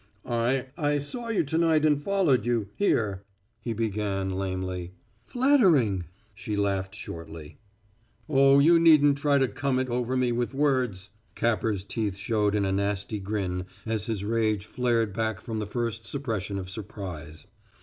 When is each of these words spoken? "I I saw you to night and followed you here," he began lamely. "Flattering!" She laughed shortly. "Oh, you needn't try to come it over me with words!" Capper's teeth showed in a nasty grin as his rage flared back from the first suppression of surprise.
"I 0.25 0.65
I 0.79 0.97
saw 0.97 1.27
you 1.29 1.43
to 1.43 1.59
night 1.59 1.85
and 1.85 2.01
followed 2.01 2.43
you 2.43 2.69
here," 2.75 3.21
he 3.59 3.71
began 3.71 4.31
lamely. 4.31 4.93
"Flattering!" 5.27 6.05
She 6.33 6.55
laughed 6.55 6.95
shortly. 6.95 7.59
"Oh, 8.27 8.57
you 8.57 8.79
needn't 8.79 9.19
try 9.19 9.37
to 9.37 9.47
come 9.47 9.77
it 9.77 9.89
over 9.89 10.17
me 10.17 10.31
with 10.31 10.55
words!" 10.55 11.11
Capper's 11.35 11.83
teeth 11.83 12.17
showed 12.17 12.55
in 12.55 12.65
a 12.65 12.71
nasty 12.71 13.19
grin 13.19 13.67
as 13.85 14.07
his 14.07 14.25
rage 14.25 14.65
flared 14.65 15.13
back 15.13 15.39
from 15.39 15.59
the 15.59 15.67
first 15.67 16.07
suppression 16.07 16.57
of 16.57 16.67
surprise. 16.67 17.45